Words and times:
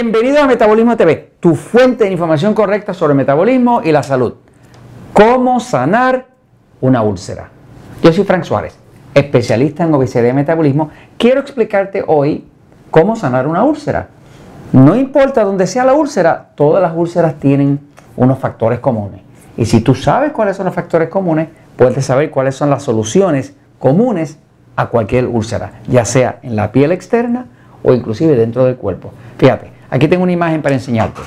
Bienvenido 0.00 0.40
a 0.40 0.46
Metabolismo 0.46 0.96
TV, 0.96 1.32
tu 1.40 1.56
fuente 1.56 2.04
de 2.04 2.12
información 2.12 2.54
correcta 2.54 2.94
sobre 2.94 3.14
metabolismo 3.14 3.82
y 3.82 3.90
la 3.90 4.04
salud. 4.04 4.34
¿Cómo 5.12 5.58
sanar 5.58 6.28
una 6.80 7.02
úlcera? 7.02 7.48
Yo 8.00 8.12
soy 8.12 8.22
Frank 8.22 8.44
Suárez, 8.44 8.76
especialista 9.12 9.82
en 9.82 9.92
obesidad 9.92 10.28
y 10.28 10.32
metabolismo. 10.32 10.90
Quiero 11.16 11.40
explicarte 11.40 12.04
hoy 12.06 12.46
cómo 12.92 13.16
sanar 13.16 13.48
una 13.48 13.64
úlcera. 13.64 14.06
No 14.72 14.94
importa 14.94 15.42
dónde 15.42 15.66
sea 15.66 15.84
la 15.84 15.94
úlcera, 15.94 16.50
todas 16.54 16.80
las 16.80 16.92
úlceras 16.94 17.34
tienen 17.40 17.80
unos 18.14 18.38
factores 18.38 18.78
comunes. 18.78 19.22
Y 19.56 19.64
si 19.64 19.80
tú 19.80 19.96
sabes 19.96 20.30
cuáles 20.30 20.56
son 20.56 20.66
los 20.66 20.76
factores 20.76 21.08
comunes, 21.08 21.48
puedes 21.76 22.06
saber 22.06 22.30
cuáles 22.30 22.54
son 22.54 22.70
las 22.70 22.84
soluciones 22.84 23.56
comunes 23.80 24.38
a 24.76 24.86
cualquier 24.86 25.26
úlcera, 25.26 25.80
ya 25.88 26.04
sea 26.04 26.38
en 26.42 26.54
la 26.54 26.70
piel 26.70 26.92
externa 26.92 27.46
o 27.82 27.92
inclusive 27.94 28.36
dentro 28.36 28.64
del 28.64 28.76
cuerpo. 28.76 29.10
Fíjate, 29.38 29.77
aquí 29.90 30.08
tengo 30.08 30.22
una 30.22 30.32
imagen 30.32 30.62
para 30.62 30.74
enseñarte. 30.74 31.20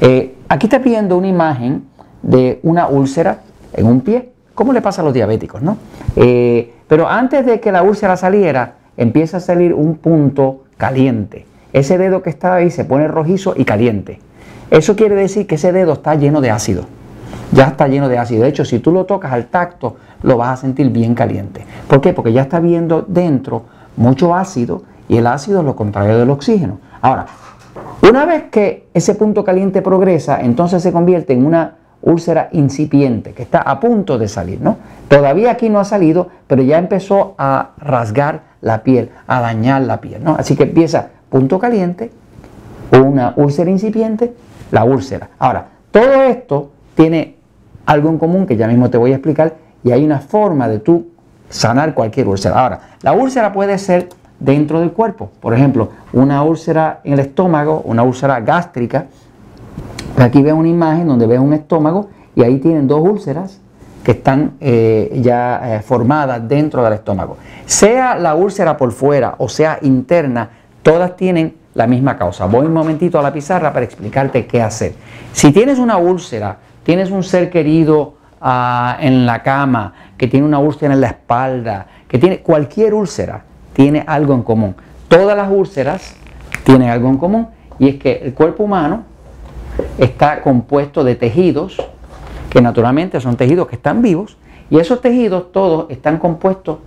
Eh, 0.00 0.36
aquí 0.48 0.66
está 0.66 0.78
viendo 0.78 1.16
una 1.16 1.28
imagen 1.28 1.84
de 2.22 2.60
una 2.62 2.88
úlcera 2.88 3.40
en 3.72 3.86
un 3.86 4.00
pie, 4.00 4.32
como 4.54 4.72
le 4.72 4.80
pasa 4.82 5.02
a 5.02 5.04
los 5.04 5.14
diabéticos, 5.14 5.62
¿no? 5.62 5.76
Eh, 6.16 6.72
pero 6.88 7.08
antes 7.08 7.44
de 7.44 7.60
que 7.60 7.72
la 7.72 7.82
úlcera 7.82 8.16
saliera, 8.16 8.74
empieza 8.96 9.38
a 9.38 9.40
salir 9.40 9.74
un 9.74 9.96
punto 9.96 10.64
caliente. 10.76 11.46
Ese 11.72 11.98
dedo 11.98 12.22
que 12.22 12.30
está 12.30 12.54
ahí 12.54 12.70
se 12.70 12.84
pone 12.84 13.08
rojizo 13.08 13.54
y 13.56 13.64
caliente. 13.64 14.20
Eso 14.70 14.96
quiere 14.96 15.14
decir 15.14 15.46
que 15.46 15.56
ese 15.56 15.72
dedo 15.72 15.94
está 15.94 16.14
lleno 16.14 16.40
de 16.40 16.50
ácido. 16.50 16.84
Ya 17.52 17.66
está 17.66 17.86
lleno 17.86 18.08
de 18.08 18.18
ácido. 18.18 18.42
De 18.42 18.48
hecho, 18.48 18.64
si 18.64 18.78
tú 18.78 18.92
lo 18.92 19.04
tocas 19.04 19.32
al 19.32 19.46
tacto, 19.46 19.96
lo 20.22 20.36
vas 20.36 20.58
a 20.58 20.60
sentir 20.62 20.90
bien 20.90 21.14
caliente. 21.14 21.64
¿Por 21.86 22.00
qué? 22.00 22.12
Porque 22.12 22.32
ya 22.32 22.42
está 22.42 22.60
viendo 22.60 23.04
dentro 23.06 23.64
mucho 23.96 24.34
ácido 24.34 24.82
y 25.08 25.18
el 25.18 25.26
ácido 25.26 25.60
es 25.60 25.64
lo 25.64 25.76
contrario 25.76 26.18
del 26.18 26.30
oxígeno. 26.30 26.78
Ahora, 27.00 27.26
una 28.08 28.24
vez 28.24 28.44
que 28.50 28.88
ese 28.94 29.14
punto 29.14 29.44
caliente 29.44 29.82
progresa, 29.82 30.40
entonces 30.40 30.82
se 30.82 30.92
convierte 30.92 31.32
en 31.32 31.44
una 31.44 31.76
úlcera 32.02 32.48
incipiente 32.52 33.32
que 33.32 33.42
está 33.42 33.60
a 33.60 33.80
punto 33.80 34.18
de 34.18 34.28
salir, 34.28 34.60
¿no? 34.60 34.76
Todavía 35.08 35.50
aquí 35.50 35.68
no 35.68 35.80
ha 35.80 35.84
salido, 35.84 36.28
pero 36.46 36.62
ya 36.62 36.78
empezó 36.78 37.34
a 37.38 37.70
rasgar 37.78 38.42
la 38.60 38.82
piel, 38.82 39.10
a 39.26 39.40
dañar 39.40 39.82
la 39.82 40.00
piel, 40.00 40.22
¿no? 40.22 40.36
Así 40.38 40.56
que 40.56 40.64
empieza 40.64 41.08
punto 41.30 41.58
caliente, 41.58 42.10
una 42.92 43.34
úlcera 43.36 43.70
incipiente, 43.70 44.34
la 44.70 44.84
úlcera. 44.84 45.30
Ahora, 45.38 45.68
todo 45.90 46.22
esto 46.22 46.70
tiene 46.94 47.36
algo 47.86 48.08
en 48.08 48.18
común 48.18 48.46
que 48.46 48.56
ya 48.56 48.68
mismo 48.68 48.90
te 48.90 48.98
voy 48.98 49.12
a 49.12 49.16
explicar 49.16 49.54
y 49.82 49.92
hay 49.92 50.04
una 50.04 50.20
forma 50.20 50.68
de 50.68 50.78
tú 50.78 51.08
sanar 51.48 51.94
cualquier 51.94 52.28
úlcera. 52.28 52.60
Ahora, 52.60 52.80
la 53.02 53.12
úlcera 53.12 53.52
puede 53.52 53.78
ser 53.78 54.08
dentro 54.38 54.80
del 54.80 54.92
cuerpo. 54.92 55.30
Por 55.40 55.54
ejemplo, 55.54 55.90
una 56.12 56.42
úlcera 56.42 57.00
en 57.04 57.14
el 57.14 57.20
estómago, 57.20 57.82
una 57.84 58.02
úlcera 58.02 58.40
gástrica. 58.40 59.06
Aquí 60.18 60.42
veo 60.42 60.56
una 60.56 60.68
imagen 60.68 61.08
donde 61.08 61.26
veo 61.26 61.42
un 61.42 61.52
estómago 61.52 62.08
y 62.34 62.42
ahí 62.42 62.58
tienen 62.58 62.86
dos 62.86 63.00
úlceras 63.00 63.60
que 64.02 64.12
están 64.12 64.52
eh, 64.60 65.18
ya 65.22 65.76
eh, 65.76 65.80
formadas 65.82 66.46
dentro 66.48 66.82
del 66.84 66.94
estómago. 66.94 67.36
Sea 67.66 68.14
la 68.16 68.34
úlcera 68.34 68.76
por 68.76 68.92
fuera 68.92 69.34
o 69.38 69.48
sea 69.48 69.78
interna, 69.82 70.50
todas 70.82 71.16
tienen 71.16 71.56
la 71.74 71.86
misma 71.86 72.16
causa. 72.16 72.46
Voy 72.46 72.66
un 72.66 72.72
momentito 72.72 73.18
a 73.18 73.22
la 73.22 73.32
pizarra 73.32 73.72
para 73.72 73.84
explicarte 73.84 74.46
qué 74.46 74.62
hacer. 74.62 74.94
Si 75.32 75.52
tienes 75.52 75.78
una 75.78 75.98
úlcera, 75.98 76.58
tienes 76.84 77.10
un 77.10 77.22
ser 77.22 77.50
querido 77.50 78.16
Ah, 78.40 78.98
en 79.00 79.24
la 79.24 79.42
cama, 79.42 79.92
que 80.16 80.28
tiene 80.28 80.46
una 80.46 80.58
úlcera 80.58 80.92
en 80.92 81.00
la 81.00 81.08
espalda, 81.08 81.86
que 82.06 82.18
tiene 82.18 82.40
cualquier 82.40 82.92
úlcera, 82.92 83.42
tiene 83.76 84.02
algo 84.06 84.32
en 84.32 84.42
común. 84.42 84.74
Todas 85.08 85.36
las 85.36 85.50
úlceras 85.52 86.16
tienen 86.64 86.88
algo 86.88 87.10
en 87.10 87.18
común 87.18 87.48
y 87.78 87.90
es 87.90 87.96
que 87.96 88.22
el 88.24 88.32
cuerpo 88.32 88.64
humano 88.64 89.04
está 89.98 90.40
compuesto 90.40 91.04
de 91.04 91.14
tejidos 91.14 91.76
que 92.48 92.62
naturalmente 92.62 93.20
son 93.20 93.36
tejidos 93.36 93.68
que 93.68 93.76
están 93.76 94.00
vivos 94.00 94.38
y 94.70 94.78
esos 94.78 95.02
tejidos 95.02 95.52
todos 95.52 95.90
están 95.90 96.16
compuestos 96.18 96.78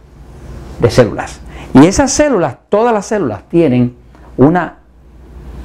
de 0.79 0.89
células. 0.89 1.39
Y 1.75 1.85
esas 1.85 2.11
células, 2.11 2.57
todas 2.69 2.91
las 2.91 3.05
células 3.05 3.44
tienen 3.47 3.95
una 4.35 4.79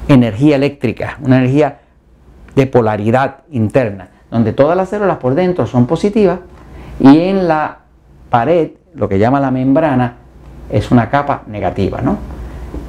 energía 0.08 0.56
eléctrica, 0.56 1.18
una 1.24 1.38
energía 1.38 1.80
de 2.54 2.66
polaridad 2.66 3.38
interna 3.50 4.10
donde 4.30 4.52
todas 4.52 4.76
las 4.76 4.88
células 4.90 5.18
por 5.18 5.34
dentro 5.34 5.64
son 5.64 5.86
positivas 5.86 6.40
y 6.98 7.20
en 7.20 7.46
la 7.46 7.78
pared, 8.28 8.72
lo 8.94 9.08
que 9.08 9.18
llama 9.18 9.38
la 9.38 9.52
membrana, 9.52 10.16
es 10.70 10.90
una 10.90 11.10
capa 11.10 11.42
negativa. 11.46 12.00
¿no? 12.00 12.18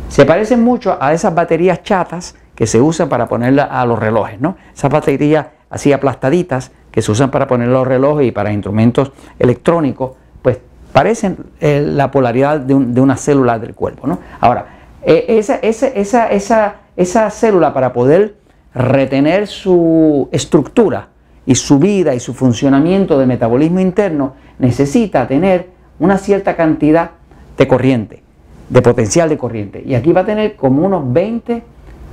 Se 0.10 0.26
parecen 0.26 0.64
mucho 0.64 0.98
a 1.00 1.14
esas 1.14 1.34
baterías 1.34 1.84
chatas 1.84 2.36
que 2.56 2.68
se 2.68 2.80
usan 2.80 3.10
para 3.10 3.28
ponerla 3.28 3.64
a 3.64 3.86
los 3.86 4.00
relojes. 4.00 4.40
¿no? 4.40 4.58
Esas 4.74 4.92
baterías 4.92 5.48
así 5.70 5.92
aplastaditas 5.94 6.72
que 6.92 7.02
se 7.02 7.12
usan 7.12 7.32
para 7.32 7.48
poner 7.48 7.68
los 7.68 7.86
relojes 7.86 8.28
y 8.28 8.32
para 8.32 8.52
instrumentos 8.52 9.12
electrónicos, 9.38 10.12
pues 10.42 10.60
parecen 10.94 11.38
eh, 11.60 11.84
la 11.86 12.12
polaridad 12.12 12.60
de, 12.60 12.74
una 12.74 13.18
célula 13.18 13.60
del 13.60 13.74
cuerpo. 13.74 14.08
¿no? 14.08 14.20
Ahora, 14.40 14.68
esa, 15.04 15.56
esa, 15.58 16.74
esa 16.96 17.30
célula 17.30 17.74
para 17.74 17.94
poder 17.94 18.38
retener 18.74 19.48
su 19.48 20.30
estructura, 20.32 21.10
y 21.46 21.56
su 21.56 21.80
vida 21.80 22.16
y 22.16 22.20
su 22.20 22.34
funcionamiento 22.34 23.20
de 23.20 23.26
metabolismo 23.26 23.80
interno 23.80 24.34
necesita 24.60 25.28
tener 25.28 25.70
una 26.00 26.18
cierta 26.18 26.56
cantidad 26.56 27.12
de 27.58 27.68
corriente, 27.68 28.24
de 28.70 28.82
potencial 28.82 29.30
de 29.30 29.38
corriente. 29.38 29.84
Y 29.86 29.96
aquí 29.96 30.12
va 30.12 30.22
a 30.22 30.26
tener 30.26 30.56
como 30.56 30.86
unos 30.86 31.12
20 31.12 31.64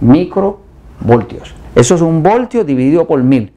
microvoltios. 0.01 1.55
Eso 1.75 1.95
es 1.95 2.01
un 2.01 2.23
voltio 2.23 2.65
dividido 2.65 3.07
por 3.07 3.23
mil. 3.23 3.53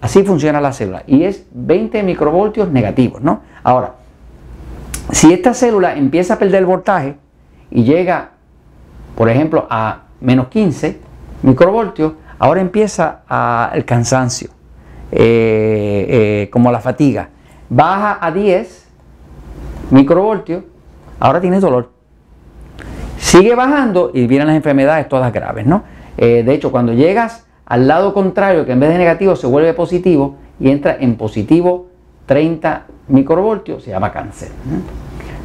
Así 0.00 0.22
funciona 0.22 0.60
la 0.60 0.72
célula. 0.72 1.02
Y 1.06 1.24
es 1.24 1.46
20 1.52 2.02
microvoltios 2.02 2.70
negativos, 2.70 3.22
¿no? 3.22 3.40
Ahora, 3.62 3.94
si 5.10 5.32
esta 5.32 5.54
célula 5.54 5.96
empieza 5.96 6.34
a 6.34 6.38
perder 6.38 6.66
voltaje 6.66 7.16
y 7.70 7.84
llega, 7.84 8.30
por 9.14 9.30
ejemplo, 9.30 9.66
a 9.70 10.04
menos 10.20 10.48
15 10.48 10.98
microvoltios, 11.42 12.12
ahora 12.38 12.60
empieza 12.60 13.22
el 13.72 13.84
cansancio 13.84 14.50
eh, 15.12 16.06
eh, 16.08 16.50
como 16.50 16.70
la 16.72 16.80
fatiga, 16.80 17.28
baja 17.68 18.18
a 18.20 18.30
10 18.30 18.88
microvoltios, 19.90 20.64
ahora 21.20 21.40
tienes 21.40 21.60
dolor. 21.60 21.90
Sigue 23.18 23.54
bajando 23.54 24.10
y 24.12 24.26
vienen 24.26 24.48
las 24.48 24.56
enfermedades 24.56 25.08
todas 25.08 25.32
graves, 25.32 25.66
¿no? 25.66 25.82
Eh, 26.16 26.42
de 26.44 26.54
hecho, 26.54 26.70
cuando 26.70 26.92
llegas 26.92 27.46
al 27.66 27.88
lado 27.88 28.12
contrario, 28.12 28.66
que 28.66 28.72
en 28.72 28.80
vez 28.80 28.90
de 28.90 28.98
negativo 28.98 29.36
se 29.36 29.46
vuelve 29.46 29.72
positivo 29.72 30.36
y 30.60 30.70
entra 30.70 30.96
en 31.00 31.16
positivo 31.16 31.88
30 32.26 32.86
microvoltios, 33.08 33.82
se 33.82 33.90
llama 33.90 34.12
cáncer. 34.12 34.48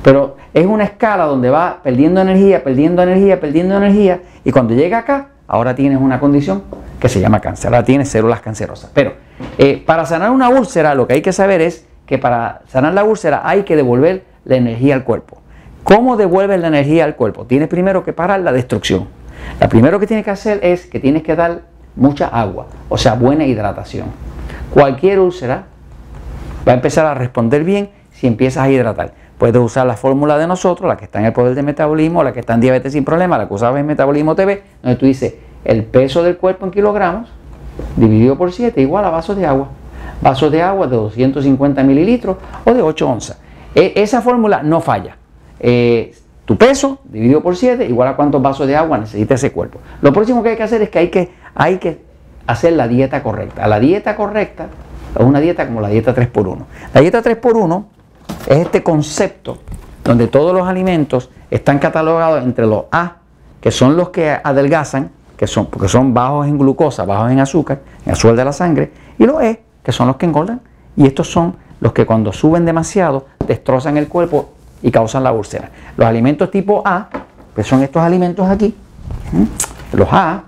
Pero 0.03 0.38
es 0.53 0.66
una 0.66 0.84
escala 0.84 1.25
donde 1.25 1.50
va 1.50 1.79
perdiendo 1.84 2.22
energía, 2.22 2.63
perdiendo 2.63 3.02
energía, 3.02 3.40
perdiendo 3.40 3.78
energía, 3.78 4.22
y 4.44 4.52
cuando 4.52 4.74
llega 4.74 5.00
acá, 5.00 5.29
ahora 5.47 5.75
tienes 5.75 6.00
una 6.00 6.19
condición 6.19 6.63
que 7.00 7.09
se 7.09 7.19
llama 7.19 7.40
cáncer, 7.40 7.74
ahora 7.74 7.85
tienes 7.85 8.09
células 8.09 8.41
cancerosas. 8.41 8.91
Pero 8.94 9.13
eh, 9.58 9.81
para 9.85 10.06
sanar 10.06 10.31
una 10.31 10.50
úlcera, 10.50 10.96
lo 10.96 11.08
que 11.08 11.16
hay 11.16 11.22
que 11.22 11.34
saber 11.34 11.62
es 11.62 11.85
que 12.06 12.18
para 12.18 12.62
sanar 12.68 12.94
la 12.94 13.03
úlcera 13.03 13.41
hay 13.44 13.63
que 13.63 13.75
devolver 13.75 14.24
la 14.46 14.56
energía 14.56 14.96
al 14.96 15.03
cuerpo. 15.03 15.41
¿Cómo 15.84 16.17
devuelves 16.17 16.59
la 16.59 16.67
energía 16.67 17.06
al 17.06 17.16
cuerpo? 17.16 17.45
Tienes 17.45 17.67
primero 17.67 18.03
que 18.03 18.13
parar 18.13 18.41
la 18.41 18.51
destrucción. 18.51 19.07
Lo 19.59 19.69
primero 19.69 20.00
que 20.00 20.07
tienes 20.07 20.25
que 20.25 20.31
hacer 20.31 20.59
es 20.63 20.85
que 20.85 21.00
tienes 21.00 21.23
que 21.23 21.35
dar 21.35 21.61
mucha 21.96 22.28
agua, 22.28 22.67
o 22.87 22.97
sea, 22.97 23.16
buena 23.16 23.46
hidratación. 23.46 24.08
Cualquier 24.73 25.20
úlcera 25.20 25.66
va 26.67 26.73
a 26.73 26.76
empezar 26.76 27.05
a 27.05 27.14
responder 27.14 27.64
bien 27.64 27.90
si 28.11 28.28
empiezas 28.28 28.64
a 28.64 28.70
hidratar. 28.70 29.14
Puedes 29.37 29.61
usar 29.61 29.87
la 29.87 29.96
fórmula 29.96 30.37
de 30.37 30.47
nosotros, 30.47 30.87
la 30.87 30.97
que 30.97 31.05
está 31.05 31.20
en 31.20 31.26
el 31.26 31.34
poder 31.34 31.55
de 31.55 31.64
metabolismo, 31.64 32.23
la 32.23 32.34
que 32.34 32.41
está 32.41 32.53
en 32.53 32.61
diabetes 32.61 32.93
sin 32.93 33.05
problema, 33.05 33.37
la 33.37 33.47
que 33.47 33.53
usabas 33.53 33.79
en 33.79 33.85
Metabolismo 33.85 34.35
TV, 34.35 34.64
donde 34.84 34.97
tú 34.97 35.05
dices 35.05 35.35
el 35.64 35.85
peso 35.85 36.23
del 36.23 36.37
cuerpo 36.37 36.66
en 36.66 36.72
kilogramos 36.72 37.29
dividido 37.96 38.37
por 38.37 38.52
7 38.52 38.82
igual 38.82 39.05
a 39.05 39.09
vasos 39.09 39.37
de 39.37 39.46
agua. 39.46 39.70
Vasos 40.22 40.52
de 40.52 40.61
agua 40.61 40.87
de 40.87 40.97
250 40.97 41.84
mililitros 41.84 42.37
o 42.66 42.73
de 42.73 42.82
8 42.82 43.09
onzas. 43.09 43.40
E, 43.73 43.93
esa 43.96 44.22
fórmula 44.22 44.61
no 44.61 44.82
falla. 44.82 45.16
Eh, 45.59 46.16
tu 46.46 46.58
peso 46.58 47.00
dividido 47.03 47.44
por 47.44 47.56
7 47.56 47.85
igual 47.85 48.08
a 48.08 48.16
cuántos 48.16 48.41
vasos 48.41 48.66
de 48.66 48.76
agua 48.76 48.97
necesita 48.97 49.35
ese 49.35 49.52
cuerpo. 49.52 49.79
Lo 50.02 50.11
próximo 50.11 50.41
que 50.41 50.50
hay 50.50 50.58
que 50.58 50.64
hacer 50.64 50.82
es 50.82 50.90
que 50.90 51.00
hay 51.00 51.09
que, 51.09 51.32
hay 51.53 51.78
que 51.78 52.02
hacer 52.47 52.73
la 52.73 52.88
dieta 52.88 53.22
correcta. 53.22 53.67
La 53.67 53.79
dieta 53.79 54.16
correcta 54.16 54.67
es 55.16 55.23
una 55.23 55.40
dieta 55.40 55.67
como 55.67 55.82
la 55.82 55.90
dieta 55.90 56.16
3x1. 56.16 56.58
La 56.94 57.02
dieta 57.02 57.22
3x1 57.22 57.84
es 58.47 58.58
este 58.58 58.82
concepto 58.82 59.59
donde 60.03 60.28
todos 60.28 60.53
los 60.53 60.67
alimentos 60.67 61.29
están 61.52 61.78
catalogados 61.78 62.44
entre 62.44 62.66
los 62.66 62.85
A, 62.91 63.17
que 63.61 63.70
son 63.70 63.96
los 63.96 64.09
que 64.09 64.32
adelgazan, 64.44 65.11
que 65.38 65.46
son, 65.46 65.67
porque 65.67 65.88
son 65.88 66.14
bajos 66.14 66.47
en 66.47 66.58
glucosa, 66.58 67.06
bajos 67.06 67.32
en 67.32 67.40
azúcar, 67.40 67.82
en 68.06 68.14
azúcar 68.14 68.35
de 68.35 68.46
la 68.46 68.53
sangre, 68.53 68.91
y 69.20 69.26
los 69.26 69.41
E, 69.44 69.61
que 69.84 69.91
son 69.91 70.08
los 70.08 70.16
que 70.16 70.26
engordan, 70.26 70.61
y 70.96 71.06
estos 71.06 71.32
son 71.32 71.56
los 71.79 71.94
que 71.94 72.06
cuando 72.06 72.34
suben 72.34 72.66
demasiado 72.66 73.28
destrozan 73.46 73.97
el 73.97 74.08
cuerpo 74.08 74.50
y 74.81 74.91
causan 74.91 75.23
la 75.23 75.31
úlcera. 75.31 75.70
Los 75.97 76.08
alimentos 76.08 76.49
tipo 76.52 76.81
A, 76.85 77.09
que 77.55 77.64
son 77.64 77.84
estos 77.84 78.02
alimentos 78.02 78.47
aquí, 78.47 78.76
los 79.93 80.08
A, 80.11 80.43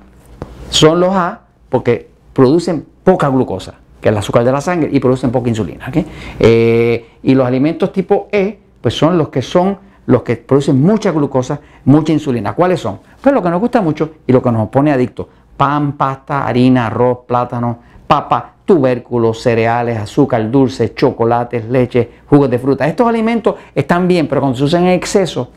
son 0.69 1.00
los 1.00 1.13
A 1.13 1.42
porque 1.69 2.10
producen 2.33 2.86
poca 3.04 3.30
glucosa, 3.30 3.75
que 4.00 4.10
es 4.10 4.12
el 4.12 4.18
azúcar 4.18 4.44
de 4.44 4.51
la 4.51 4.62
sangre, 4.62 4.89
y 4.92 5.00
producen 5.00 5.31
poca 5.31 5.50
insulina. 5.50 5.92
Eh, 6.39 7.10
y 7.24 7.33
los 7.33 7.45
alimentos 7.45 7.92
tipo 7.92 8.28
E, 8.31 8.60
pues 8.81 8.98
son 8.98 9.18
los 9.18 9.30
que 9.30 9.42
son 9.42 9.78
los 10.06 10.24
que 10.24 10.36
producen 10.36 10.81
mucha 10.81 11.12
glucosa, 11.12 11.60
mucha 11.86 12.12
insulina. 12.12 12.54
¿Cuáles 12.54 12.80
son? 12.80 13.00
Pues 13.22 13.34
lo 13.34 13.42
que 13.42 13.50
nos 13.50 13.60
gusta 13.60 13.81
mucho 13.81 14.12
y 14.25 14.31
lo 14.31 14.42
que 14.42 14.51
nos 14.51 14.69
pone 14.69 14.92
adictos. 14.92 15.27
Pan, 15.56 15.94
pasta, 15.94 16.48
harina, 16.48 16.88
arroz, 16.88 17.19
plátano, 17.27 17.80
papa, 18.12 18.56
tubérculos, 18.66 19.42
cereales, 19.42 19.98
azúcar 19.98 20.52
dulce, 20.52 20.94
chocolates, 20.94 21.63
leche, 21.69 22.10
jugos 22.30 22.50
de 22.50 22.60
fruta. 22.60 22.86
Estos 22.86 23.08
alimentos 23.08 23.56
están 23.74 24.06
bien, 24.06 24.28
pero 24.28 24.42
cuando 24.42 24.58
se 24.58 24.66
usan 24.66 24.84
en 24.84 24.90
exceso, 24.90 25.50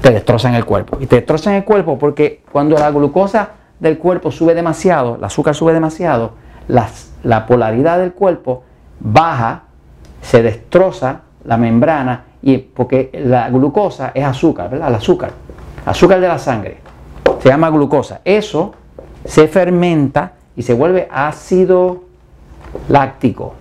te 0.00 0.12
destrozan 0.12 0.54
el 0.54 0.64
cuerpo. 0.64 0.98
Y 1.00 1.06
te 1.06 1.16
destrozan 1.16 1.54
el 1.54 1.64
cuerpo 1.64 1.98
porque 1.98 2.44
cuando 2.52 2.78
la 2.78 2.88
glucosa 2.92 3.48
del 3.80 3.98
cuerpo 3.98 4.30
sube 4.30 4.54
demasiado, 4.54 5.16
el 5.16 5.24
azúcar 5.24 5.56
sube 5.56 5.72
demasiado, 5.72 6.34
la 6.68 7.46
polaridad 7.48 7.98
del 7.98 8.12
cuerpo 8.12 8.62
baja, 9.00 9.64
se 10.20 10.40
destroza 10.40 11.22
la 11.44 11.56
membrana 11.56 12.26
y 12.42 12.58
porque 12.58 13.10
la 13.24 13.50
glucosa 13.50 14.12
es 14.14 14.22
azúcar, 14.22 14.70
¿verdad? 14.70 14.86
El 14.86 14.94
azúcar, 14.94 15.32
azúcar 15.84 16.20
de 16.20 16.28
la 16.28 16.38
sangre, 16.38 16.76
se 17.40 17.48
llama 17.48 17.70
glucosa. 17.70 18.20
Eso 18.24 18.72
se 19.24 19.48
fermenta 19.48 20.34
y 20.56 20.62
se 20.62 20.74
vuelve 20.74 21.08
ácido 21.10 22.04
láctico. 22.88 23.54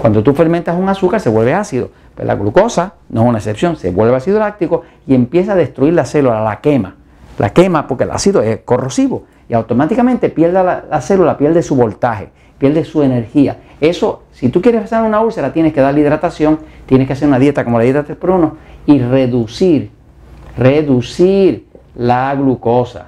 Cuando 0.00 0.22
tú 0.22 0.34
fermentas 0.34 0.76
un 0.78 0.88
azúcar 0.88 1.20
se 1.20 1.30
vuelve 1.30 1.54
ácido, 1.54 1.90
pero 2.14 2.26
la 2.26 2.34
glucosa 2.34 2.94
no 3.08 3.22
es 3.22 3.28
una 3.28 3.38
excepción, 3.38 3.76
se 3.76 3.90
vuelve 3.90 4.16
ácido 4.16 4.38
láctico 4.38 4.82
y 5.06 5.14
empieza 5.14 5.52
a 5.52 5.56
destruir 5.56 5.94
la 5.94 6.04
célula, 6.04 6.42
la 6.42 6.60
quema. 6.60 6.96
La 7.38 7.50
quema 7.50 7.86
porque 7.86 8.04
el 8.04 8.10
ácido 8.10 8.42
es 8.42 8.60
corrosivo 8.64 9.24
y 9.48 9.54
automáticamente 9.54 10.28
pierde 10.28 10.62
la, 10.62 10.84
la 10.90 11.00
célula, 11.00 11.38
pierde 11.38 11.62
su 11.62 11.76
voltaje, 11.76 12.30
pierde 12.58 12.84
su 12.84 13.02
energía. 13.02 13.58
Eso, 13.80 14.24
si 14.32 14.48
tú 14.48 14.60
quieres 14.60 14.84
hacer 14.84 15.02
una 15.02 15.20
úlcera, 15.20 15.52
tienes 15.52 15.72
que 15.72 15.80
darle 15.80 16.00
hidratación, 16.00 16.58
tienes 16.86 17.06
que 17.06 17.12
hacer 17.12 17.28
una 17.28 17.38
dieta 17.38 17.64
como 17.64 17.78
la 17.78 17.84
dieta 17.84 18.04
3x1 18.04 18.52
y 18.86 18.98
reducir, 18.98 19.90
reducir 20.56 21.66
la 21.94 22.34
glucosa. 22.34 23.06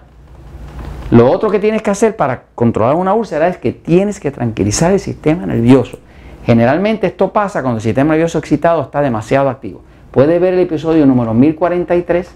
Lo 1.10 1.28
otro 1.28 1.50
que 1.50 1.58
tienes 1.58 1.82
que 1.82 1.90
hacer 1.90 2.14
para 2.14 2.44
controlar 2.54 2.94
una 2.94 3.14
úlcera 3.14 3.48
es 3.48 3.58
que 3.58 3.72
tienes 3.72 4.20
que 4.20 4.30
tranquilizar 4.30 4.92
el 4.92 5.00
sistema 5.00 5.44
nervioso. 5.44 5.98
Generalmente 6.46 7.08
esto 7.08 7.32
pasa 7.32 7.62
cuando 7.62 7.78
el 7.78 7.82
sistema 7.82 8.12
nervioso 8.12 8.38
excitado 8.38 8.82
está 8.82 9.00
demasiado 9.00 9.48
activo. 9.48 9.82
Puede 10.12 10.38
ver 10.38 10.54
el 10.54 10.60
episodio 10.60 11.06
número 11.06 11.34
1043 11.34 12.30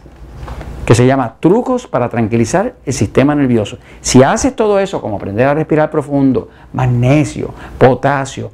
que 0.84 0.94
se 0.94 1.06
llama 1.06 1.36
Trucos 1.40 1.86
para 1.86 2.08
tranquilizar 2.08 2.74
el 2.84 2.92
sistema 2.92 3.34
nervioso. 3.34 3.78
Si 4.00 4.22
haces 4.22 4.54
todo 4.54 4.78
eso, 4.80 5.00
como 5.00 5.16
aprender 5.16 5.46
a 5.46 5.54
respirar 5.54 5.90
profundo, 5.90 6.48
magnesio, 6.72 7.54
potasio, 7.78 8.50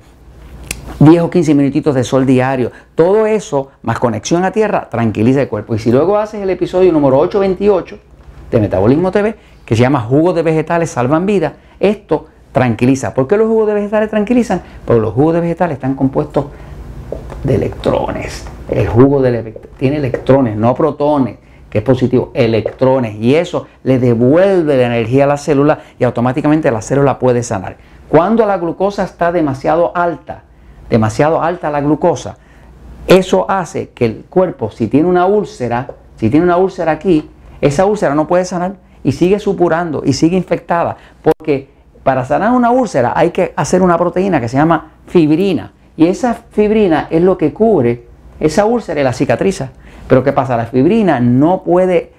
10 1.00 1.22
o 1.22 1.30
15 1.30 1.54
minutitos 1.54 1.94
de 1.94 2.04
sol 2.04 2.26
diario, 2.26 2.70
todo 2.94 3.26
eso 3.26 3.70
más 3.82 3.98
conexión 3.98 4.44
a 4.44 4.52
tierra 4.52 4.88
tranquiliza 4.90 5.42
el 5.42 5.48
cuerpo. 5.48 5.74
Y 5.74 5.78
si 5.78 5.90
luego 5.90 6.18
haces 6.18 6.42
el 6.42 6.50
episodio 6.50 6.92
número 6.92 7.18
828 7.18 7.98
de 8.50 8.60
Metabolismo 8.60 9.10
TV, 9.10 9.34
que 9.70 9.76
se 9.76 9.82
llama 9.82 10.00
Jugos 10.00 10.34
de 10.34 10.42
Vegetales 10.42 10.90
Salvan 10.90 11.26
Vidas, 11.26 11.52
esto 11.78 12.26
tranquiliza. 12.50 13.14
¿Por 13.14 13.28
qué 13.28 13.36
los 13.36 13.46
jugos 13.46 13.68
de 13.68 13.74
vegetales 13.74 14.10
tranquilizan? 14.10 14.62
Porque 14.84 15.00
los 15.00 15.14
jugos 15.14 15.34
de 15.34 15.42
vegetales 15.42 15.76
están 15.76 15.94
compuestos 15.94 16.46
de 17.44 17.54
electrones. 17.54 18.44
El 18.68 18.88
jugo 18.88 19.22
de 19.22 19.54
tiene 19.76 19.98
electrones, 19.98 20.56
no 20.56 20.74
protones 20.74 21.36
que 21.70 21.78
es 21.78 21.84
positivo, 21.84 22.32
electrones, 22.34 23.14
y 23.20 23.36
eso 23.36 23.68
le 23.84 24.00
devuelve 24.00 24.76
la 24.76 24.86
energía 24.86 25.22
a 25.22 25.28
la 25.28 25.36
célula 25.36 25.78
y 26.00 26.02
automáticamente 26.02 26.68
la 26.72 26.82
célula 26.82 27.20
puede 27.20 27.44
sanar. 27.44 27.76
Cuando 28.08 28.46
la 28.46 28.58
glucosa 28.58 29.04
está 29.04 29.30
demasiado 29.30 29.96
alta, 29.96 30.42
demasiado 30.88 31.40
alta 31.40 31.70
la 31.70 31.80
glucosa, 31.80 32.38
eso 33.06 33.48
hace 33.48 33.90
que 33.90 34.06
el 34.06 34.24
cuerpo, 34.28 34.72
si 34.72 34.88
tiene 34.88 35.08
una 35.08 35.26
úlcera, 35.26 35.92
si 36.16 36.28
tiene 36.28 36.44
una 36.44 36.56
úlcera 36.56 36.90
aquí, 36.90 37.30
esa 37.60 37.84
úlcera 37.84 38.16
no 38.16 38.26
puede 38.26 38.44
sanar 38.44 38.89
y 39.04 39.12
sigue 39.12 39.38
supurando 39.38 40.02
y 40.04 40.12
sigue 40.12 40.36
infectada, 40.36 40.96
porque 41.22 41.70
para 42.02 42.24
sanar 42.24 42.52
una 42.52 42.70
úlcera 42.70 43.12
hay 43.14 43.30
que 43.30 43.52
hacer 43.56 43.82
una 43.82 43.98
proteína 43.98 44.40
que 44.40 44.48
se 44.48 44.56
llama 44.56 44.92
fibrina, 45.06 45.72
y 45.96 46.06
esa 46.06 46.34
fibrina 46.50 47.08
es 47.10 47.22
lo 47.22 47.36
que 47.36 47.52
cubre 47.52 48.06
esa 48.40 48.64
úlcera 48.64 49.00
y 49.00 49.04
la 49.04 49.12
cicatriza. 49.12 49.70
Pero 50.08 50.24
¿qué 50.24 50.32
pasa? 50.32 50.56
La 50.56 50.66
fibrina 50.66 51.20
no 51.20 51.62
puede 51.62 52.12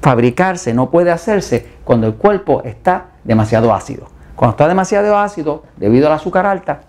fabricarse, 0.00 0.74
no 0.74 0.90
puede 0.90 1.10
hacerse 1.10 1.66
cuando 1.84 2.06
el 2.06 2.14
cuerpo 2.14 2.62
está 2.64 3.06
demasiado 3.24 3.72
ácido. 3.72 4.08
Cuando 4.36 4.52
está 4.52 4.68
demasiado 4.68 5.16
ácido, 5.16 5.64
debido 5.76 6.08
al 6.08 6.12
azúcar 6.12 6.46
alta 6.46 6.80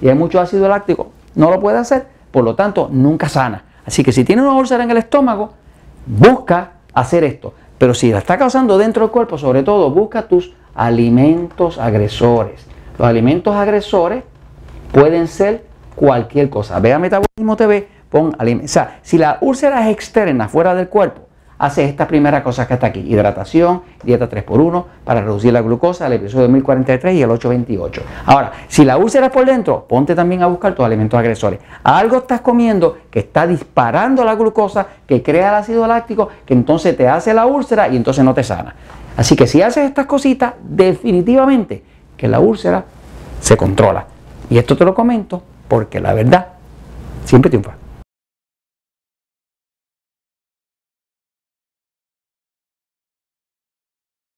y 0.00 0.08
hay 0.08 0.14
mucho 0.14 0.40
ácido 0.40 0.68
láctico, 0.68 1.12
no 1.34 1.50
lo 1.50 1.60
puede 1.60 1.78
hacer, 1.78 2.06
por 2.30 2.44
lo 2.44 2.54
tanto 2.54 2.88
nunca 2.90 3.28
sana. 3.28 3.64
Así 3.86 4.02
que 4.02 4.12
si 4.12 4.24
tiene 4.24 4.42
una 4.42 4.54
úlcera 4.54 4.84
en 4.84 4.90
el 4.90 4.98
estómago, 4.98 5.52
busca 6.06 6.72
hacer 6.92 7.24
esto. 7.24 7.54
Pero 7.78 7.94
si 7.94 8.10
la 8.10 8.18
está 8.18 8.36
causando 8.36 8.76
dentro 8.76 9.04
del 9.04 9.10
cuerpo, 9.10 9.38
sobre 9.38 9.62
todo, 9.62 9.90
busca 9.90 10.28
tus 10.28 10.52
alimentos 10.74 11.78
agresores. 11.78 12.66
Los 12.98 13.06
alimentos 13.06 13.54
agresores 13.54 14.24
pueden 14.92 15.28
ser 15.28 15.64
cualquier 15.94 16.50
cosa. 16.50 16.80
Ve 16.80 16.92
a 16.92 16.98
Metabolismo 16.98 17.56
TV 17.56 17.88
pon 18.10 18.34
O 18.38 18.68
sea, 18.68 18.98
si 19.02 19.18
la 19.18 19.38
úlcera 19.40 19.88
es 19.88 19.92
externa, 19.94 20.48
fuera 20.48 20.74
del 20.74 20.88
cuerpo, 20.88 21.27
hace 21.58 21.84
esta 21.84 22.06
primera 22.06 22.42
cosa 22.42 22.66
que 22.66 22.74
está 22.74 22.86
aquí. 22.88 23.00
Hidratación, 23.00 23.82
dieta 24.02 24.28
3x1 24.28 24.84
para 25.04 25.20
reducir 25.20 25.52
la 25.52 25.60
glucosa, 25.60 26.06
el 26.06 26.14
episodio 26.14 26.48
1043 26.48 27.14
y 27.14 27.22
el 27.22 27.30
828. 27.30 28.02
Ahora, 28.26 28.52
si 28.68 28.84
la 28.84 28.96
úlcera 28.96 29.26
es 29.26 29.32
por 29.32 29.44
dentro, 29.44 29.86
ponte 29.88 30.14
también 30.14 30.42
a 30.42 30.46
buscar 30.46 30.74
tus 30.74 30.84
alimentos 30.84 31.18
agresores. 31.18 31.60
Algo 31.82 32.18
estás 32.18 32.40
comiendo 32.40 32.98
que 33.10 33.20
está 33.20 33.46
disparando 33.46 34.24
la 34.24 34.34
glucosa, 34.34 34.86
que 35.06 35.22
crea 35.22 35.48
el 35.50 35.54
ácido 35.56 35.86
láctico, 35.86 36.28
que 36.46 36.54
entonces 36.54 36.96
te 36.96 37.08
hace 37.08 37.34
la 37.34 37.46
úlcera 37.46 37.88
y 37.88 37.96
entonces 37.96 38.24
no 38.24 38.34
te 38.34 38.44
sana. 38.44 38.74
Así 39.16 39.34
que 39.34 39.46
si 39.46 39.60
haces 39.62 39.84
estas 39.84 40.06
cositas, 40.06 40.54
definitivamente 40.62 41.82
que 42.16 42.28
la 42.28 42.38
úlcera 42.38 42.84
se 43.40 43.56
controla. 43.56 44.06
Y 44.48 44.58
esto 44.58 44.76
te 44.76 44.84
lo 44.84 44.94
comento 44.94 45.42
porque 45.66 46.00
la 46.00 46.14
verdad 46.14 46.46
siempre 47.24 47.50
triunfa. 47.50 47.87